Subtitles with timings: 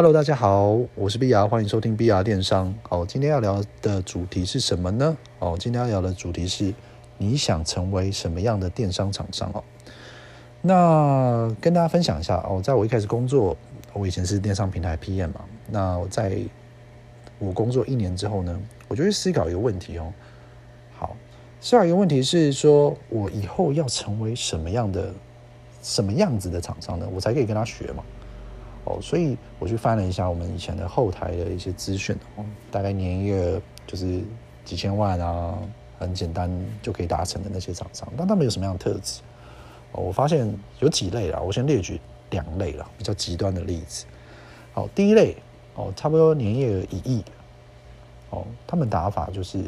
[0.00, 2.74] Hello，大家好，我是碧雅欢迎收听碧雅电商。
[2.88, 5.14] 好，今天要聊的主题是什么呢？
[5.40, 6.72] 哦，今天要聊的主题是
[7.18, 9.62] 你想成为什么样的电商厂商哦？
[10.62, 13.54] 那跟大家分享一下哦，在我一开始工作，
[13.92, 15.44] 我以前是电商平台 PM 嘛。
[15.70, 16.38] 那我在
[17.38, 18.58] 我工作一年之后呢，
[18.88, 20.10] 我就会思考一个问题哦。
[20.98, 21.14] 好，
[21.60, 25.12] 思考一个问题是说，我以后要成为什么样的、
[25.82, 27.06] 什么样子的厂商呢？
[27.12, 28.02] 我才可以跟他学嘛。
[28.84, 34.22] 哦，所以我去翻了一下我们以前的后台的一些资讯哦，大概年月就是
[34.64, 35.58] 几千万啊，
[35.98, 36.50] 很简单
[36.82, 39.20] 就可以达成的那些厂商，但他们有什么样的特质？
[39.92, 44.06] 哦，我发现有几类啦，我先列举两类啦，比较极端的例子。
[44.72, 45.36] 好，第一类
[45.74, 47.24] 哦，差不多年月一亿，
[48.30, 49.58] 哦，他们打法就是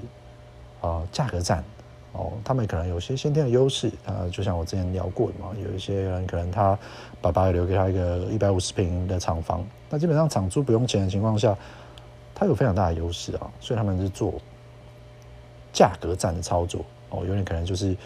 [0.81, 1.63] 啊，价格战。
[2.13, 6.79] 哦，他们可能有些先天的优势啊，就像我之前聊过的嘛，有一些人可能他
[7.23, 11.57] 爸爸留给他一个一百五十平的厂房，那基本上厂租不用钱的情况下，
[12.35, 14.35] 他有非常大的优势啊，所以他们是做
[15.73, 17.97] 价格战的操作哦，有点可能就是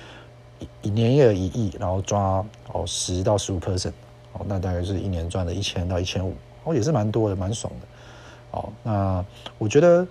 [0.82, 3.92] 一年业一亿，然后抓哦十到十五 percent
[4.34, 8.72] 哦，那大概是一年赚了一千到一千五哦，也是蛮多的，蛮爽的哦。
[8.84, 9.24] 那
[9.58, 10.06] 我觉得。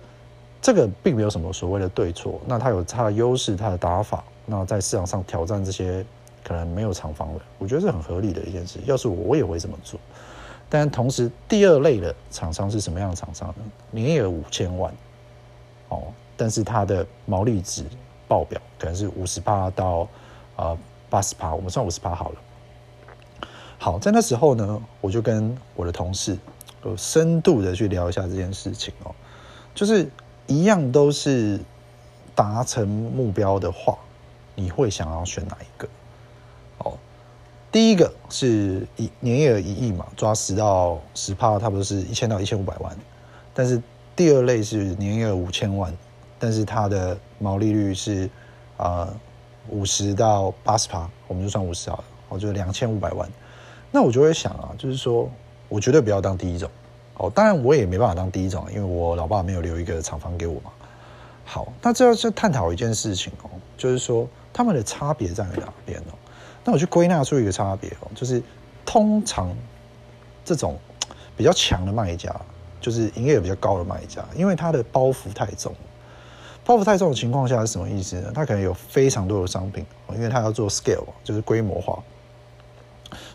[0.66, 6.04] 这个并没有什么所谓的对错，那它有它的优势，它的打法，那在市场上挑战这些
[6.42, 8.80] 可能没有厂房的，我觉得是很合理的一件事。
[8.84, 10.00] 要是我，我也会这么做。
[10.68, 13.62] 但同时，第二类的厂商是什么样的厂商呢？
[13.92, 14.92] 年业五千万，
[15.88, 16.02] 哦，
[16.36, 17.84] 但是它的毛利值
[18.26, 20.08] 报表可能是五十趴到
[20.56, 20.76] 啊
[21.08, 22.36] 八十趴，我们算五十趴好了。
[23.78, 26.36] 好，在那时候呢，我就跟我的同事
[26.84, 29.14] 有深度的去聊一下这件事情哦，
[29.72, 30.10] 就是。
[30.46, 31.58] 一样都是
[32.34, 33.98] 达成目标的话，
[34.54, 35.88] 你会想要选哪一个？
[36.78, 36.94] 哦，
[37.72, 42.96] 第一个是一年业额一亿嘛，抓十到十趴，差不多是一千到一千五百万。
[43.52, 43.82] 但是
[44.14, 45.92] 第二类是年业额五千万，
[46.38, 48.28] 但是它的毛利率是
[48.76, 49.08] 啊
[49.68, 53.28] 五十到八十趴，我们就算五十好了，我就两千五百万。
[53.90, 55.28] 那我就会想啊，就是说
[55.68, 56.70] 我绝对不要当第一种。
[57.18, 60.70] 哦，当然我也没办法当第一种，因为我老爸没有留一个厂房给我嘛。
[61.44, 66.12] 好，那这要去探讨一件事情哦，就是说他们的差别在哪边哦？
[66.64, 68.42] 那我去归纳出一个差别哦，就是
[68.84, 69.54] 通常
[70.44, 70.76] 这种
[71.36, 72.34] 比较强的卖家，
[72.80, 75.72] 就是营业额比较高的卖家，因为他的包袱太重，
[76.64, 78.32] 包袱太重的情况下是什么意思呢？
[78.34, 82.02] 他可能有非常多的商品，因为他要做 scale，就是规模化，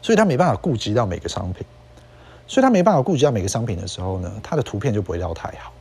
[0.02, 1.66] 所以他没办法顾及到每个商品。
[2.48, 5.72] 所以他没办法顾及到每个商品的时候呢，他的图片就不会到太好。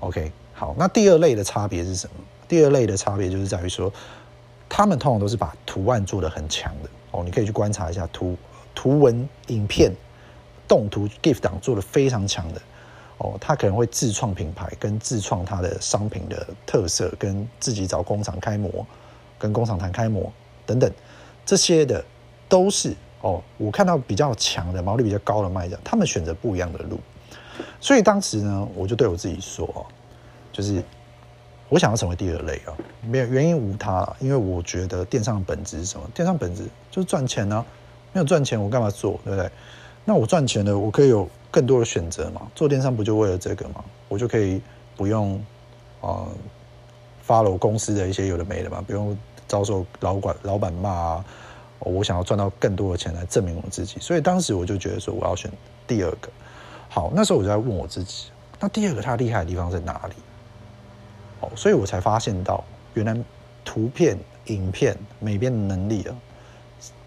[0.00, 2.14] OK，好，那第二类的差别是什么？
[2.48, 3.92] 第二类的差别就是在于说，
[4.68, 8.36] 他们通常都是把图案做得很强的哦，你可以去观察一下图
[8.74, 9.92] 图文、影片、
[10.66, 12.60] 动图、GIF 档做得非常强的
[13.18, 18.84] 哦，他可能会自创品牌，跟自创他的商品的特色，跟自己找工厂开模，
[19.38, 20.32] 跟工厂谈开模
[20.66, 20.90] 等等，
[21.46, 22.04] 这些的
[22.48, 22.96] 都是。
[23.22, 26.98] 哦，我看到比较强的毛利比较高的卖家，他们选择不一样的路，
[27.80, 29.86] 所以当时呢，我就对我自己说，
[30.52, 30.82] 就是
[31.68, 36.04] 我想要成为第二类啊，没有原因无他，因为我觉得电商的本质是什么？
[36.12, 37.64] 电商本质就是赚钱呢，
[38.12, 39.50] 没有赚钱我干嘛做，对不对？
[40.04, 43.84] 那我赚钱了，我可以有更多的选择嘛，做电商不就为了这个嘛？
[44.08, 44.60] 我就可以
[44.96, 45.40] 不用
[46.00, 46.26] 啊
[47.24, 49.16] follow 公司的一些有的没的嘛，不用
[49.46, 51.24] 遭受老管老板骂啊。
[51.90, 55.50] 我想要赚到更多的钱来证明我自己，所以当时我就觉得说我要选
[55.86, 56.28] 第二个。
[56.88, 58.26] 好，那时候我就在问我自己，
[58.60, 60.14] 那第二个它厉害的地方在哪里？
[61.40, 62.62] 哦，所以我才发现到，
[62.94, 63.16] 原来
[63.64, 66.14] 图片、影片、美编的能力啊，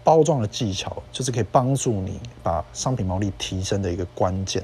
[0.04, 4.62] 包装的技巧，就是可以帮助你把商品毛利提升的一个关键。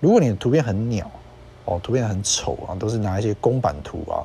[0.00, 1.10] 如果你的图片很鸟，
[1.64, 4.22] 哦，图片很丑啊，都是拿一些公版图啊，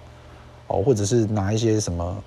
[0.68, 2.24] 哦，或者是拿一些什么。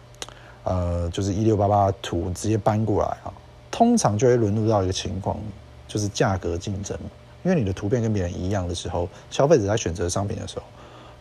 [0.64, 3.32] 呃，就是一六八八图直接搬过来啊，
[3.70, 5.38] 通常就会沦入到一个情况，
[5.86, 6.98] 就是价格竞争。
[7.42, 10.64] 因为你的图片跟别人一样的时候，消费者在选择商品的时候，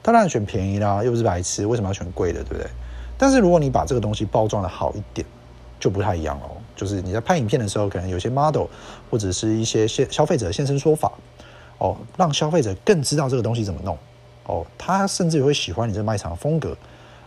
[0.01, 2.65] 当然选便宜啦，又不是白痴，为什么要选贵的，对不对？
[3.17, 5.27] 但是如果你把这个东西包装的好一点，
[5.79, 6.55] 就不太一样哦。
[6.75, 8.67] 就是你在拍影片的时候，可能有些 model
[9.11, 11.11] 或者是一些消消费者现身说法
[11.77, 13.97] 哦，让消费者更知道这个东西怎么弄
[14.45, 16.75] 哦，他甚至会喜欢你这卖场的风格。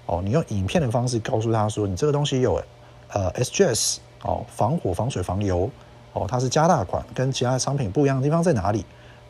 [0.07, 2.63] 哦，你用影片的方式告诉他说，你这个东西有
[3.09, 5.71] 呃 SGS 哦，防火、防水、防油
[6.13, 8.85] 哦，它是加大款，跟其他商品不一样的地方在哪里？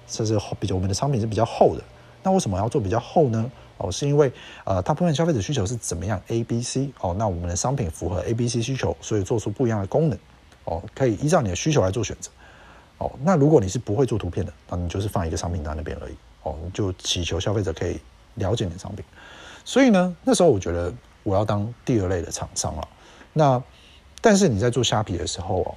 [0.06, 1.82] 这是比较我们的商品是比较厚的，
[2.22, 3.50] 那为什么要做比较厚呢？
[3.78, 4.32] 哦，是因为
[4.64, 10.18] 呃，大部分消费者需求是怎么样？A、B、C 哦，那我们的商品符合 A、B、C 需求，所以做出不一样的功能
[10.64, 12.30] 哦，可以依照你的需求来做选择。
[12.98, 16.14] 哦，那如果你是不会做图片的，那你就是放一个商品在那边而已
[16.44, 18.00] 哦，你就祈求消费者可以
[18.36, 19.04] 了解你的商品。
[19.66, 22.88] 所以呢，那时候我觉得我要当第二类的厂商了。
[23.32, 23.60] 那
[24.20, 25.74] 但是你在做虾皮的时候哦，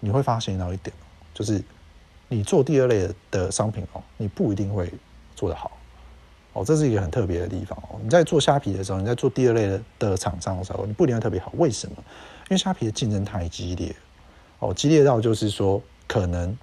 [0.00, 0.94] 你会发现到一点，
[1.32, 1.64] 就是
[2.28, 4.92] 你做第二类的商品哦，你不一定会
[5.34, 5.72] 做得好
[6.52, 7.98] 哦，这是一个很特别的地方哦。
[8.02, 11.50] 你在做虾皮的时候，你在做第二类的厂商的时候，你不一定会特别好。
[11.56, 11.96] 为什么？
[12.50, 13.96] 因为虾皮的竞争太激烈
[14.58, 16.54] 哦，激烈到就是说，可能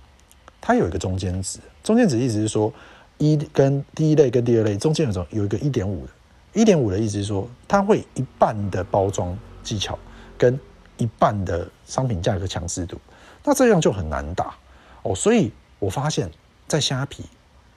[0.61, 2.71] 它有一个中间值，中间值意思是说，
[3.17, 6.11] 一跟第一类跟第二类中间有种有一个一点五的，
[6.53, 9.97] 一点五的意思是说，它会一半的包装技巧
[10.37, 10.59] 跟
[10.97, 12.97] 一半的商品价格强势度，
[13.43, 14.55] 那这样就很难打
[15.03, 15.15] 哦。
[15.15, 16.29] 所以我发现，
[16.67, 17.23] 在虾皮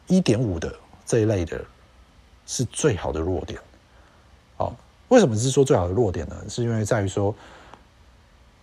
[0.07, 0.75] 一点五的
[1.05, 1.65] 这一类的，
[2.47, 3.61] 是最好的弱点。
[4.57, 4.75] 哦，
[5.09, 6.37] 为什么是说最好的弱点呢？
[6.49, 7.35] 是因为在于说。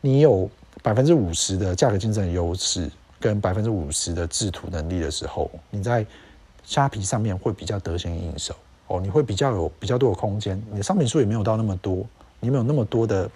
[0.01, 0.48] 你有
[0.83, 6.06] 百分之五十的价格竞争优势跟百分之五十的制图能力的时候，你在
[6.66, 8.56] 虾皮上面会比较得心应手
[8.88, 12.06] 哦，你会比较有比较多的空间，你的商品数也没有到那么多，
[12.40, 13.30] 你没有那么多的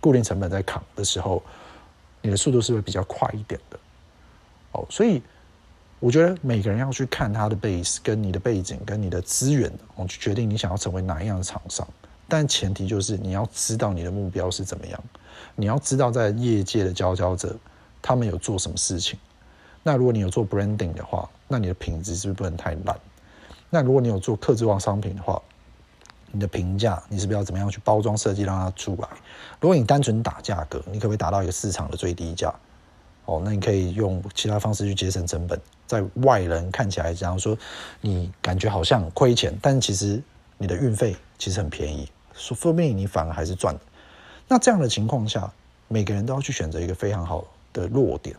[0.00, 1.42] 固定成本在扛的时候，
[2.22, 3.78] 你的速度是会比较快一点的
[4.72, 4.86] 哦。
[4.88, 5.22] 所以
[6.00, 11.86] 我觉得每个人要去看他的 base 跟你的背景跟你的资源，哦，去决定你想要成为哪一样的厂商。
[12.28, 15.02] 但前提就是你要知道你的目标是怎么样，
[15.56, 17.56] 你要知道在业界的佼佼者
[18.02, 19.18] 他们有做什么事情。
[19.82, 22.98] 那如果你有做 branding 的话，那你的品质是不是不能太烂？
[23.70, 25.40] 那如果你有做客制化商品的话，
[26.30, 29.08] 你的评价你是不是要怎么样去包装设计让它出来？
[29.60, 32.54] 如果你单纯打价格，你可不可以达到一个市场的最低价？
[33.24, 37.56] 哦，那你可以用其他方式去节省成本，在外人看起来，假如说
[38.00, 40.22] 你感觉好像亏钱，但其实
[40.56, 42.08] 你的运费其实很便宜。
[42.32, 43.80] 说说不定你反而还是赚的。
[44.48, 45.52] 那这样的情况下，
[45.88, 48.34] 每个人都要去选择一个非常好的弱点。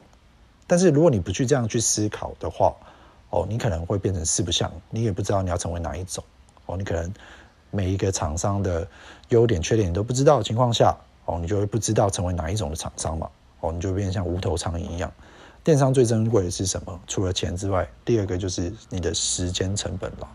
[0.70, 2.74] 但是如果你不去这样去思考的话，
[3.32, 6.24] 哦，你可能会变成四不像，你也不知道你要成为哪一种。
[6.68, 7.12] 哦，你可能
[7.72, 8.88] 每一个厂商的
[9.30, 10.96] 优点缺点你都不知道的情况下，
[11.26, 13.28] 哦，你就会不知道成为哪一种的厂商嘛。
[13.62, 15.12] 哦，你就变成像无头苍蝇一样。
[15.64, 17.00] 电商最珍贵的是什么？
[17.08, 20.28] 除了钱之外，第二个就是你的时间成本了。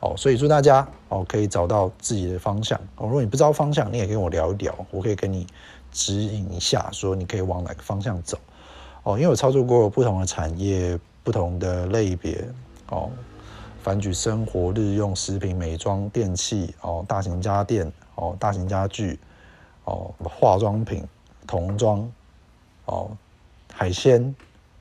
[0.00, 3.06] 哦，所以祝大家哦可以找到自己的方向哦。
[3.06, 5.46] 如果你不知道方向，你也跟我聊一聊，我可以跟你
[5.90, 8.38] 指引一下，说你可以往哪个方向走
[9.06, 9.16] 哦。
[9.16, 12.46] 因为我操作过不同的产业、不同的类别
[12.90, 13.08] 哦，
[13.82, 19.18] 凡举生活、日用、食品、美妆、电器哦，大型家电哦，大型家具
[19.84, 21.02] 哦，化妆品、
[21.46, 22.10] 童装
[22.84, 23.10] 哦，
[23.72, 24.34] 海鲜，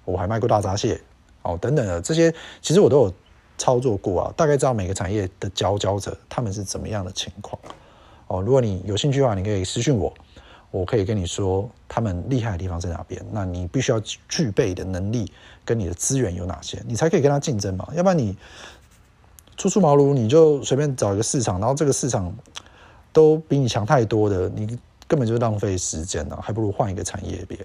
[0.04, 1.00] 我还卖过大闸蟹
[1.44, 3.14] 哦，等等的这些，其实我都有。
[3.58, 7.58] 操作过啊，大概知道每个产业的佼佼者他们是怎么样的情况
[8.28, 8.42] 哦。
[8.42, 10.14] 如果你有兴趣的话，你可以私讯我，
[10.76, 13.26] 我可以跟你说他们厉害的地方在哪边。
[13.32, 15.32] 那你必须要具备的能力
[15.64, 17.88] 跟你的资源有哪些，你才可以跟他竞争嘛。
[17.94, 18.36] 要不然你
[19.56, 22.36] 初出茅庐，你就随便找一个市场，然后这个市场
[23.14, 24.78] 都比你强太多的，你
[25.08, 27.58] 根本就浪费时间了，还不如换一个产业别。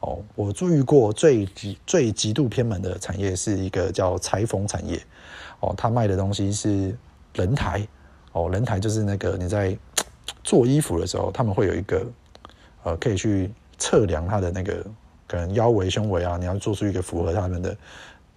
[0.00, 4.98] 哦，我注意过最极最极度偏门的产业是一个叫裁缝产业。
[5.60, 6.96] 哦，他卖的东西是
[7.34, 7.86] 人台。
[8.32, 9.76] 哦，人台就是那个你在
[10.42, 12.04] 做衣服的时候，他们会有一个
[12.84, 14.84] 呃，可以去测量它的那个
[15.26, 17.76] 可能腰围、胸围啊，你要做出一个符合他们的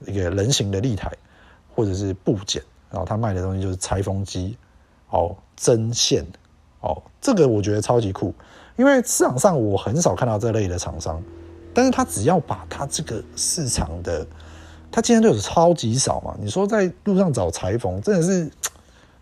[0.05, 1.11] 一个人形的立台，
[1.75, 2.61] 或者是布剪。
[2.91, 4.57] 然后他卖的东西就是裁缝机，
[5.09, 6.25] 哦，针线。
[6.79, 8.33] 哦，这个我觉得超级酷，
[8.75, 11.21] 因为市场上我很少看到这类的厂商。
[11.73, 14.25] 但是他只要把他这个市场的，
[14.91, 16.33] 他竞争对手超级少嘛。
[16.39, 18.49] 你说在路上找裁缝，真的是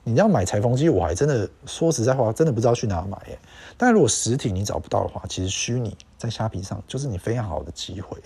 [0.03, 3.39] 你要买裁缝机，我还真的说实在话，真的不知道去哪买耶。
[3.77, 8.17] 但如果实体你找不到的话，其实虚拟在虾皮上就是你非常好的机会，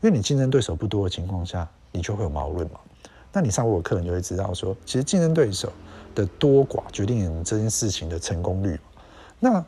[0.00, 2.80] 因为你竞争对手不多的情况下，你就会有矛盾嘛。
[3.32, 5.72] 那你上过我课，你就会知道说，其实竞争对手
[6.14, 8.78] 的多寡决定这件事情的成功率。
[9.38, 9.64] 那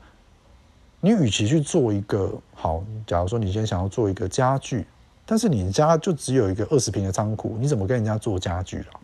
[1.00, 4.87] 你与其去做一个好，假如说你今天想要做一个家具，
[5.25, 9.00] 但是你家就只有一个二十平的仓库，你怎么跟人家做家具啊？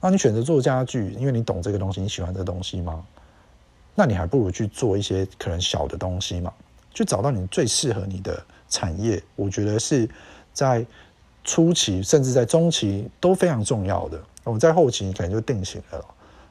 [0.00, 3.04] 那你选择做家具，因为你懂这个东西，你喜欢这个东西吗？
[3.96, 6.52] 那你还不如去做一些可能小的东西嘛，
[6.94, 9.20] 去找到你最适合你的产业。
[9.34, 10.08] 我觉得是
[10.52, 10.86] 在
[11.42, 14.22] 初期，甚至在中期都非常重要的。
[14.44, 16.04] 我们在后期可能就定型了。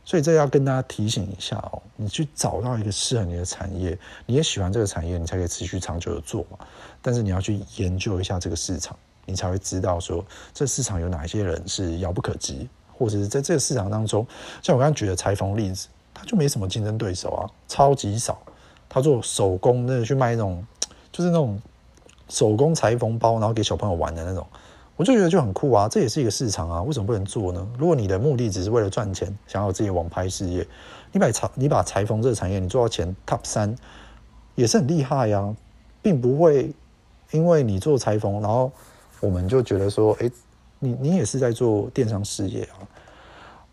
[0.03, 3.97] 所以这要跟大家提醒一下哦，你去找到一个适合你的产业，
[4.27, 6.59] 你也喜欢这个产业，你才可以持续长久的做嘛。
[7.01, 10.23] 但是你要去研究一下这个市场，你才会知道说
[10.53, 14.25] 这市场有哪些人是遥不可及，或者是在这个市场当中，
[14.61, 18.41] 像我刚刚举的裁缝例子，他就没什么竞争对手啊，超级少。
[18.88, 20.65] 他做手工的去卖那种，
[21.12, 21.60] 就是那种
[22.29, 24.48] 手工裁缝包，然后给小朋友玩的那种，
[24.95, 27.67] 我就觉得就很酷啊，这也是一个市场啊，为什么不能做呢？
[27.77, 30.65] 如果你的目的只是为了赚钱，想要自己网拍事业，
[31.12, 33.75] 你把裁你把裁缝这个产业你做到前 top 三，
[34.55, 35.55] 也是很厉害呀、啊，
[36.01, 36.72] 并不会
[37.31, 38.72] 因为你做裁缝，然后
[39.19, 40.31] 我们就觉得说，哎，
[40.79, 42.79] 你你也是在做电商事业啊。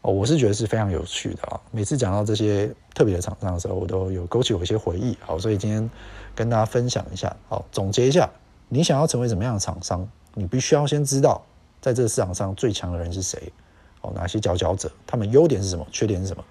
[0.03, 1.61] 哦，我是觉得是非常有趣的啊！
[1.71, 5.17] 每次讲到这些特别的厂商的时候，我都有勾起我一些回忆。
[5.21, 5.89] 好，所以今天
[6.35, 7.35] 跟大家分享一下。
[7.49, 8.29] 好，总结一下，
[8.69, 11.41] 你想要成为什么样的厂商，你必须要先知道，
[11.81, 13.53] 在这个市场上最强的人是谁。
[14.01, 16.45] 哦，哪些佼佼者，他们优点是什么，缺点是什么？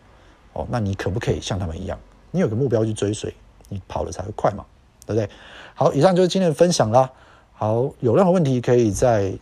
[0.53, 2.00] 哦，那你可不可以像他们一样？
[2.31, 3.36] 你有个目标去追随，
[3.67, 4.65] 你跑得才会快嘛，
[5.05, 5.29] 对不对？
[5.75, 7.12] 好，以上就是今天的分享啦。
[7.51, 9.34] 好，有任何问题可以在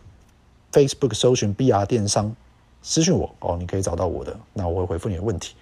[0.71, 2.35] Facebook 搜寻 BR 电商。
[2.81, 5.55] 私信我哦，你可以找到我的，那我会回复你的问题。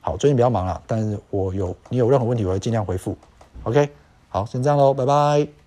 [0.00, 3.16] 好，最近比较忙啦，但是我有你有任何问题，我会尽量回复。
[3.64, 3.90] OK，
[4.28, 5.59] 好，先这样喽，拜拜。